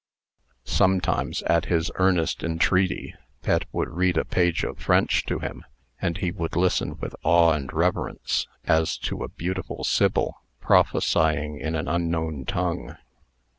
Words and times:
Sometimes, 0.65 1.43
at 1.43 1.65
his 1.65 1.91
earnest 1.93 2.41
entreaty, 2.41 3.13
Pet 3.43 3.65
would 3.71 3.87
read 3.89 4.17
a 4.17 4.25
page 4.25 4.63
of 4.63 4.79
French 4.79 5.23
to 5.27 5.37
him; 5.37 5.63
and 6.01 6.17
he 6.17 6.31
would 6.31 6.55
listen 6.55 6.97
with 6.97 7.15
awe 7.21 7.51
and 7.51 7.71
reverence, 7.71 8.47
as 8.65 8.97
to 8.97 9.21
a 9.23 9.27
beautiful 9.29 9.83
sibyl 9.83 10.33
prophesying 10.59 11.59
in 11.59 11.75
an 11.75 11.87
unknown 11.87 12.45
tongue. 12.45 12.97